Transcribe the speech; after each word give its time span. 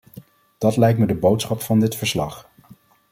Dat 0.57 0.77
lijkt 0.77 0.99
me 0.99 1.05
de 1.05 1.13
boodschap 1.15 1.61
van 1.61 1.79
dit 1.79 1.95
verslag. 1.95 2.49